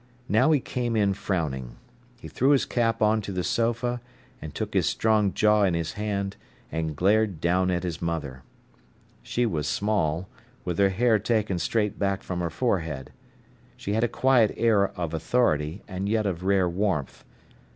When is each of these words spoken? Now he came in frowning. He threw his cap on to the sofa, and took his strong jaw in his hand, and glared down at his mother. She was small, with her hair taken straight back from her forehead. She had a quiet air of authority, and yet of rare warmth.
Now 0.27 0.51
he 0.51 0.59
came 0.59 0.95
in 0.95 1.13
frowning. 1.13 1.77
He 2.19 2.27
threw 2.27 2.49
his 2.53 2.65
cap 2.65 3.03
on 3.03 3.21
to 3.21 3.31
the 3.31 3.43
sofa, 3.43 4.01
and 4.41 4.51
took 4.55 4.73
his 4.73 4.89
strong 4.89 5.31
jaw 5.31 5.61
in 5.61 5.75
his 5.75 5.93
hand, 5.93 6.37
and 6.71 6.95
glared 6.95 7.39
down 7.39 7.69
at 7.69 7.83
his 7.83 8.01
mother. 8.01 8.41
She 9.21 9.45
was 9.45 9.67
small, 9.67 10.27
with 10.65 10.79
her 10.79 10.89
hair 10.89 11.19
taken 11.19 11.59
straight 11.59 11.99
back 11.99 12.23
from 12.23 12.39
her 12.39 12.49
forehead. 12.49 13.11
She 13.77 13.93
had 13.93 14.03
a 14.03 14.07
quiet 14.07 14.55
air 14.57 14.87
of 14.97 15.13
authority, 15.13 15.83
and 15.87 16.09
yet 16.09 16.25
of 16.25 16.43
rare 16.43 16.67
warmth. 16.67 17.23